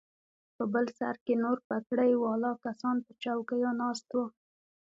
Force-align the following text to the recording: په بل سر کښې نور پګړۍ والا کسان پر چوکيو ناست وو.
په 0.55 0.63
بل 0.73 0.85
سر 0.97 1.15
کښې 1.25 1.35
نور 1.43 1.57
پګړۍ 1.67 2.13
والا 2.17 2.51
کسان 2.65 2.95
پر 3.05 3.13
چوکيو 3.23 3.71
ناست 3.81 4.05
وو. 4.13 4.25